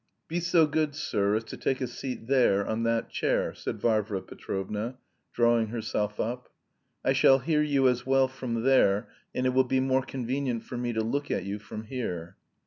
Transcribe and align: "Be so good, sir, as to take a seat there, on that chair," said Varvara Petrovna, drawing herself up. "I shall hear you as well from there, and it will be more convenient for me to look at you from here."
"Be 0.27 0.39
so 0.39 0.65
good, 0.65 0.95
sir, 0.95 1.35
as 1.35 1.43
to 1.43 1.57
take 1.57 1.79
a 1.79 1.85
seat 1.85 2.25
there, 2.25 2.65
on 2.65 2.81
that 2.81 3.11
chair," 3.11 3.53
said 3.53 3.79
Varvara 3.79 4.23
Petrovna, 4.23 4.97
drawing 5.31 5.67
herself 5.67 6.19
up. 6.19 6.49
"I 7.05 7.13
shall 7.13 7.37
hear 7.37 7.61
you 7.61 7.87
as 7.87 8.03
well 8.03 8.27
from 8.27 8.63
there, 8.63 9.09
and 9.35 9.45
it 9.45 9.49
will 9.49 9.63
be 9.63 9.79
more 9.79 10.01
convenient 10.01 10.63
for 10.63 10.75
me 10.75 10.91
to 10.93 11.03
look 11.03 11.29
at 11.29 11.43
you 11.43 11.59
from 11.59 11.83
here." 11.83 12.35